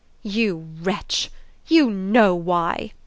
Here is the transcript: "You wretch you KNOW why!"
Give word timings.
"You 0.23 0.65
wretch 0.81 1.29
you 1.67 1.91
KNOW 1.91 2.33
why!" 2.33 2.93